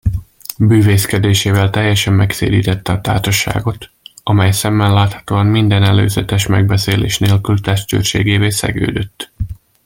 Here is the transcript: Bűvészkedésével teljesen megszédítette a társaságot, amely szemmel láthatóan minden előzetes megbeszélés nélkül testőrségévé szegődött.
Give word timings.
Bűvészkedésével 0.57 1.69
teljesen 1.69 2.13
megszédítette 2.13 2.91
a 2.91 3.01
társaságot, 3.01 3.91
amely 4.23 4.51
szemmel 4.51 4.93
láthatóan 4.93 5.45
minden 5.45 5.83
előzetes 5.83 6.47
megbeszélés 6.47 7.17
nélkül 7.19 7.61
testőrségévé 7.61 8.49
szegődött. 8.49 9.31